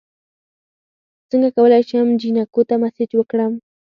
[1.29, 3.53] څنګه کولی شم جینکو ته میسج ورکړم